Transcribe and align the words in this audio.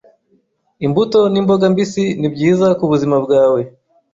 Imbuto 0.85 1.19
n'imboga 1.31 1.65
mbisi 1.71 2.03
nibyiza 2.19 2.67
kubuzima 2.79 3.15
bwawe. 3.25 3.61